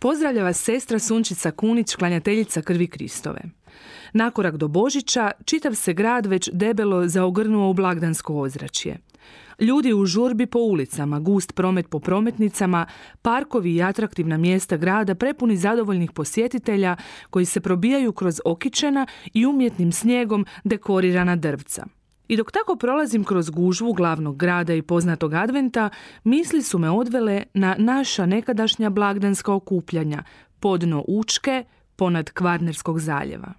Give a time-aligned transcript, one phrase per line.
[0.00, 3.40] Pozdravlja vas sestra Sunčica Kunić, klanjateljica krvi Kristove.
[4.12, 8.98] Nakorak do Božića, čitav se grad već debelo zaogrnuo u blagdansko ozračje.
[9.58, 12.86] Ljudi u žurbi po ulicama, gust promet po prometnicama,
[13.22, 16.96] parkovi i atraktivna mjesta grada prepuni zadovoljnih posjetitelja
[17.30, 21.86] koji se probijaju kroz okičena i umjetnim snijegom dekorirana drvca.
[22.30, 25.90] I dok tako prolazim kroz gužvu glavnog grada i poznatog adventa,
[26.24, 30.22] misli su me odvele na naša nekadašnja blagdanska okupljanja,
[30.60, 31.64] podno Učke,
[31.96, 33.52] ponad Kvarnerskog zaljeva.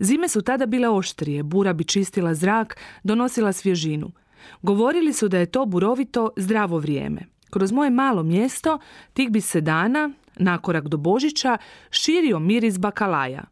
[0.00, 4.12] Zime su tada bile oštrije, bura bi čistila zrak, donosila svježinu.
[4.62, 7.20] Govorili su da je to burovito zdravo vrijeme.
[7.50, 8.78] Kroz moje malo mjesto,
[9.12, 11.58] tih bi se dana, nakorak do Božića,
[11.90, 13.44] širio miris bakalaja.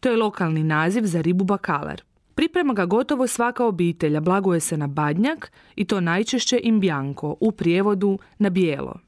[0.00, 2.07] To je lokalni naziv za ribu bakalar.
[2.38, 7.52] Priprema ga gotovo svaka obitelj, a blaguje se na badnjak i to najčešće imbjanko, u
[7.52, 9.00] prijevodu na bijelo.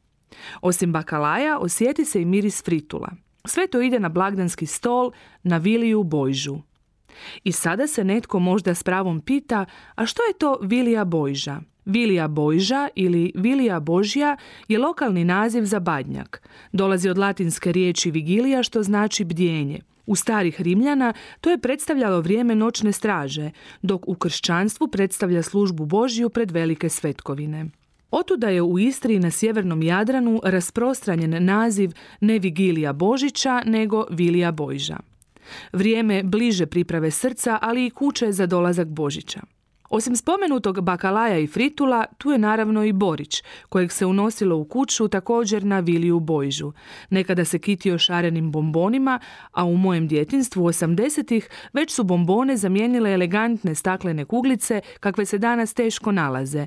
[0.62, 3.08] Osim bakalaja osjeti se i miris fritula.
[3.44, 6.58] Sve to ide na blagdanski stol na viliju Bojžu.
[7.44, 11.60] I sada se netko možda s pravom pita, a što je to Vilija Bojža?
[11.84, 14.36] Vilija Bojža ili Vilija Božja
[14.68, 16.48] je lokalni naziv za badnjak.
[16.72, 19.80] Dolazi od latinske riječi vigilija što znači bdjenje.
[20.06, 23.50] U starih Rimljana to je predstavljalo vrijeme noćne straže,
[23.82, 27.66] dok u kršćanstvu predstavlja službu Božju pred velike svetkovine.
[28.10, 34.96] Otuda je u Istri na sjevernom Jadranu rasprostranjen naziv ne Vigilija Božića, nego Vilija Bojža.
[35.72, 39.40] Vrijeme bliže priprave srca, ali i kuće za dolazak Božića.
[39.90, 45.08] Osim spomenutog bakalaja i fritula, tu je naravno i borić, kojeg se unosilo u kuću
[45.08, 46.72] također na viliju bojžu.
[47.10, 49.20] Nekada se kitio šarenim bombonima,
[49.52, 55.74] a u mojem djetinstvu 80-ih već su bombone zamijenile elegantne staklene kuglice kakve se danas
[55.74, 56.66] teško nalaze.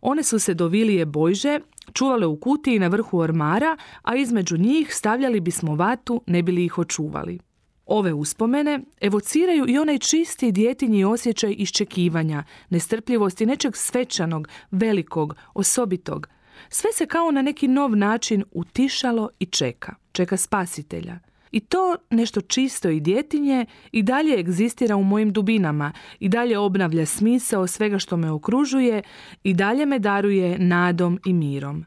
[0.00, 1.60] One su se do vilije bojže
[1.92, 6.78] čuvale u kutiji na vrhu ormara, a između njih stavljali bismo vatu ne bili ih
[6.78, 7.51] očuvali.
[7.86, 16.28] Ove uspomene evociraju i onaj čisti djetinji osjećaj iščekivanja, nestrpljivosti nečeg svečanog, velikog, osobitog.
[16.68, 19.94] Sve se kao na neki nov način utišalo i čeka.
[20.12, 21.18] Čeka spasitelja.
[21.52, 27.06] I to nešto čisto i djetinje i dalje egzistira u mojim dubinama i dalje obnavlja
[27.06, 29.02] smisao svega što me okružuje
[29.42, 31.84] i dalje me daruje nadom i mirom.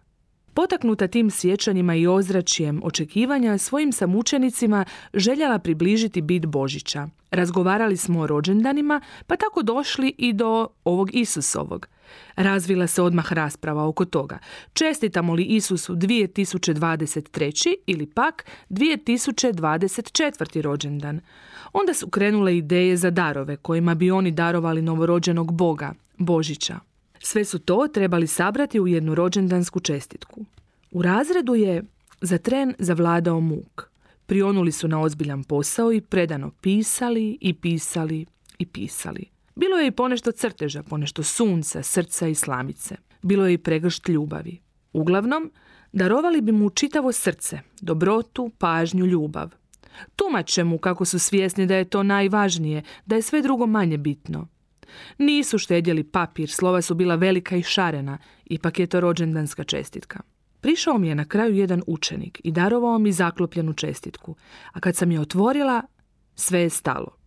[0.56, 7.08] Potaknuta tim sjećanjima i ozračjem očekivanja, svojim sam učenicima željela približiti bit Božića.
[7.32, 11.88] Razgovarali smo o rođendanima, pa tako došli i do ovog Isusovog.
[12.36, 14.40] Razvila se odmah rasprava oko toga.
[14.74, 17.74] Čestitamo li Isusu 2023.
[17.86, 20.62] ili pak 2024.
[20.62, 21.20] rođendan?
[21.74, 26.80] Onda su krenule ideje za darove kojima bi oni darovali novorođenog Boga, Božića.
[27.26, 30.46] Sve su to trebali sabrati u jednu rođendansku čestitku.
[30.92, 31.84] U razredu je
[32.22, 33.90] za tren zavladao muk.
[34.26, 38.26] Prionuli su na ozbiljan posao i predano pisali i pisali
[38.58, 39.26] i pisali.
[39.56, 42.96] Bilo je i ponešto crteža, ponešto sunca, srca i slamice.
[43.22, 44.62] Bilo je i pregršt ljubavi.
[44.94, 45.52] Uglavnom,
[45.94, 49.50] darovali bi mu čitavo srce, dobrotu, pažnju, ljubav.
[50.16, 54.48] Tumače mu kako su svjesni da je to najvažnije, da je sve drugo manje bitno.
[55.18, 60.20] Nisu štedjeli papir, slova su bila velika i šarena, ipak je to rođendanska čestitka.
[60.62, 64.36] Prišao mi je na kraju jedan učenik i darovao mi zaklopljenu čestitku,
[64.72, 65.82] a kad sam je otvorila,
[66.36, 67.18] sve je stalo.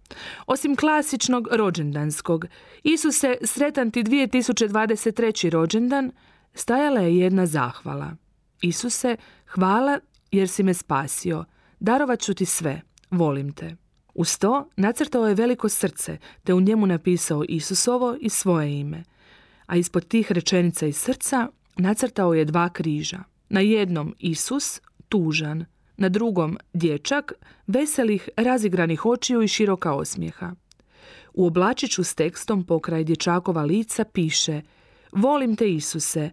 [0.47, 2.47] Osim klasičnog rođendanskog,
[2.83, 5.51] Isuse, sretan ti 2023.
[5.51, 6.13] rođendan,
[6.55, 8.17] stajala je jedna zahvala.
[8.63, 9.17] Isuse,
[9.47, 9.99] hvala
[10.31, 11.45] jer si me spasio,
[11.81, 12.81] darovat ću ti sve,
[13.11, 13.77] volim te.
[14.19, 19.05] Uz to nacrtao je veliko srce, te u njemu napisao Isusovo i svoje ime.
[19.67, 23.19] A ispod tih rečenica iz srca nacrtao je dva križa.
[23.49, 25.65] Na jednom Isus, tužan,
[25.97, 27.33] na drugom dječak,
[27.67, 30.53] veselih, razigranih očiju i široka osmijeha.
[31.35, 34.63] U oblačiću s tekstom pokraj dječakova lica piše
[35.13, 36.31] Volim te Isuse,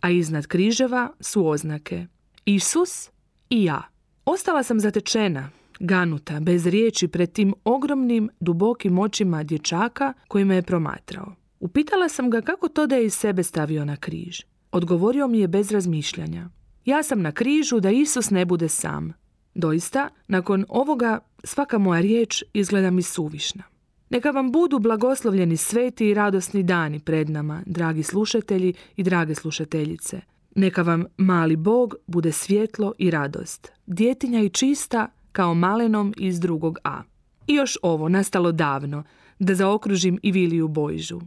[0.00, 2.06] a iznad križeva su oznake
[2.44, 3.10] Isus
[3.50, 3.82] i ja.
[4.24, 10.62] Ostala sam zatečena, ganuta, bez riječi pred tim ogromnim, dubokim očima dječaka koji me je
[10.62, 11.34] promatrao.
[11.60, 14.40] Upitala sam ga kako to da je iz sebe stavio na križ.
[14.72, 16.48] Odgovorio mi je bez razmišljanja.
[16.84, 19.12] Ja sam na križu da Isus ne bude sam.
[19.54, 23.62] Doista, nakon ovoga svaka moja riječ izgleda mi suvišna.
[24.10, 30.20] Neka vam budu blagoslovljeni sveti i radosni dani pred nama, dragi slušatelji i drage slušateljice.
[30.54, 35.08] Neka vam mali Bog bude svjetlo i radost, djetinja i čista
[35.38, 37.02] kao malenom iz drugog A.
[37.46, 39.04] I još ovo, nastalo davno,
[39.38, 41.20] da zaokružim i Viliju Bojžu.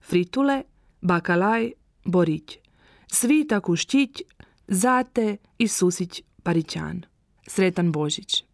[0.00, 0.62] Fritule,
[1.00, 1.72] bakalaj,
[2.04, 2.58] borić,
[3.06, 4.22] svita kuščić,
[4.68, 7.02] zate i susić parićan.
[7.46, 8.47] Sretan Božić!